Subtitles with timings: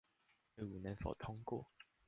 [0.55, 1.69] 隊伍能否通過